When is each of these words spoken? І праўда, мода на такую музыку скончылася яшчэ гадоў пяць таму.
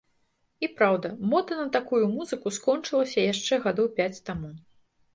І 0.63 0.69
праўда, 0.79 1.11
мода 1.33 1.59
на 1.61 1.67
такую 1.77 2.01
музыку 2.15 2.57
скончылася 2.59 3.29
яшчэ 3.33 3.63
гадоў 3.71 3.95
пяць 4.01 4.13
таму. 4.27 4.55